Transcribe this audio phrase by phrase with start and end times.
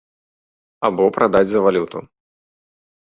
[0.87, 1.99] Або прадаць за валюту.